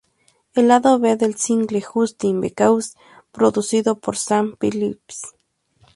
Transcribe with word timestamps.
El 0.55 0.67
lado 0.69 0.97
B 0.97 1.15
del 1.15 1.35
single 1.35 1.79
"Just 1.83 2.23
Because", 2.23 2.95
producido 3.31 3.99
por 3.99 4.17
Sam 4.17 4.55
Phillips. 4.59 5.35